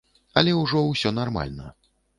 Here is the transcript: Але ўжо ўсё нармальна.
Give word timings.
Але 0.41 0.55
ўжо 0.61 0.83
ўсё 0.87 1.15
нармальна. 1.21 1.73